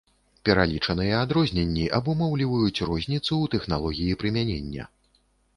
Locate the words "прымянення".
4.25-4.91